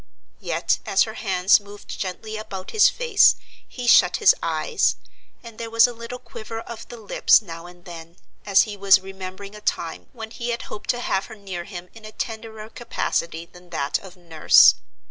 Yet 0.39 0.79
as 0.83 1.03
her 1.03 1.13
hands 1.13 1.59
moved 1.59 1.87
gently 1.87 2.35
about 2.35 2.71
his 2.71 2.89
face, 2.89 3.35
he 3.67 3.85
shut 3.85 4.15
his 4.17 4.33
eyes, 4.41 4.95
and 5.43 5.59
there 5.59 5.69
was 5.69 5.85
a 5.85 5.93
little 5.93 6.17
quiver 6.17 6.59
of 6.59 6.87
the 6.87 6.97
lips 6.97 7.39
now 7.39 7.67
and 7.67 7.85
then, 7.85 8.17
as 8.43 8.61
if 8.61 8.65
he 8.65 8.75
was 8.77 8.99
remembering 8.99 9.53
a 9.53 9.61
time 9.61 10.07
when 10.11 10.31
he 10.31 10.49
had 10.49 10.63
hoped 10.63 10.89
to 10.89 11.01
have 11.01 11.27
her 11.27 11.35
near 11.35 11.65
him 11.65 11.87
in 11.93 12.03
a 12.03 12.11
tenderer 12.11 12.71
capacity 12.71 13.45
than 13.45 13.69
that 13.69 13.99
of 13.99 14.17
nurse. 14.17 14.73